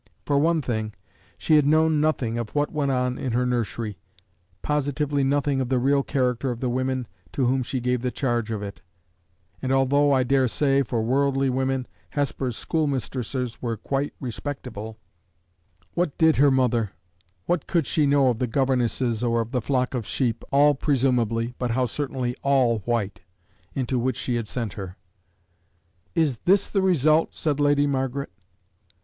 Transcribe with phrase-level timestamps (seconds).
[0.25, 0.95] For one thing,
[1.37, 3.99] she had known nothing of what went on in her nursery,
[4.63, 8.49] positively nothing of the real character of the women to whom she gave the charge
[8.49, 8.81] of it;
[9.61, 14.97] and although, I dare say, for worldly women, Hesper's schoolmistresses were quite respectable
[15.93, 16.93] what did her mother,
[17.45, 21.53] what could she know of the governesses or of the flock of sheep all presumably,
[21.59, 23.21] but how certainly all white?
[23.75, 24.97] into which she had sent her?
[26.15, 28.31] "Is this the result?" said Lady Margaret.